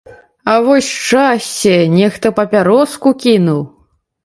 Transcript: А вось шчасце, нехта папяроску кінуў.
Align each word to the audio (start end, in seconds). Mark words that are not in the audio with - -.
А 0.53 0.53
вось 0.67 0.89
шчасце, 1.01 1.75
нехта 1.97 2.33
папяроску 2.41 3.15
кінуў. 3.27 3.61